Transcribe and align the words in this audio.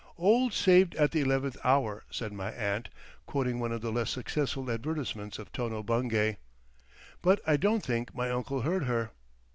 "Old 0.17 0.51
saved 0.51 0.95
at 0.95 1.11
the 1.11 1.21
eleventh 1.21 1.57
hour," 1.63 2.03
said 2.09 2.33
my 2.33 2.51
aunt, 2.53 2.89
quoting 3.27 3.59
one 3.59 3.71
of 3.71 3.81
the 3.81 3.91
less 3.91 4.09
successful 4.09 4.71
advertisements 4.71 5.37
of 5.37 5.51
Tono 5.51 5.83
Bungay. 5.83 6.37
But 7.21 7.39
I 7.45 7.55
don't 7.55 7.85
think 7.85 8.15
my 8.15 8.31
uncle 8.31 8.61
heard 8.61 8.85
her. 8.85 9.11